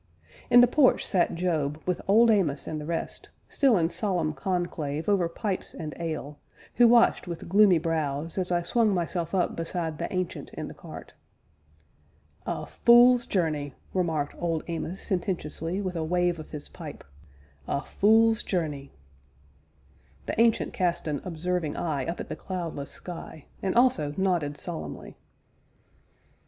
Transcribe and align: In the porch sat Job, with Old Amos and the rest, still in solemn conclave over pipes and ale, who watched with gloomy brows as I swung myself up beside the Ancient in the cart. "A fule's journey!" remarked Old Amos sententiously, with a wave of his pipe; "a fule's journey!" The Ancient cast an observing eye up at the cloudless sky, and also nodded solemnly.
In 0.49 0.61
the 0.61 0.67
porch 0.67 1.05
sat 1.05 1.35
Job, 1.35 1.79
with 1.85 2.01
Old 2.07 2.31
Amos 2.31 2.65
and 2.65 2.81
the 2.81 2.87
rest, 2.87 3.29
still 3.47 3.77
in 3.77 3.87
solemn 3.87 4.33
conclave 4.33 5.07
over 5.07 5.29
pipes 5.29 5.75
and 5.75 5.93
ale, 5.99 6.39
who 6.73 6.87
watched 6.87 7.27
with 7.27 7.47
gloomy 7.47 7.77
brows 7.77 8.39
as 8.39 8.51
I 8.51 8.63
swung 8.63 8.95
myself 8.95 9.35
up 9.35 9.55
beside 9.55 9.99
the 9.99 10.11
Ancient 10.11 10.49
in 10.55 10.67
the 10.67 10.73
cart. 10.73 11.13
"A 12.47 12.65
fule's 12.65 13.27
journey!" 13.27 13.75
remarked 13.93 14.33
Old 14.39 14.63
Amos 14.65 14.99
sententiously, 15.03 15.81
with 15.81 15.95
a 15.95 16.03
wave 16.03 16.39
of 16.39 16.49
his 16.49 16.67
pipe; 16.67 17.03
"a 17.67 17.81
fule's 17.83 18.41
journey!" 18.41 18.91
The 20.25 20.41
Ancient 20.41 20.73
cast 20.73 21.07
an 21.07 21.21
observing 21.23 21.77
eye 21.77 22.07
up 22.07 22.19
at 22.19 22.27
the 22.27 22.35
cloudless 22.35 22.89
sky, 22.89 23.45
and 23.61 23.75
also 23.75 24.15
nodded 24.17 24.57
solemnly. 24.57 25.15